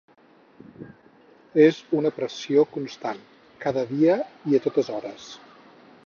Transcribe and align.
És 1.65 1.81
una 1.97 2.11
pressió 2.15 2.63
constant, 2.77 3.21
cada 3.65 3.83
dia 3.91 4.15
i 4.53 4.57
a 4.59 4.63
totes 4.67 4.89
hores. 4.97 5.29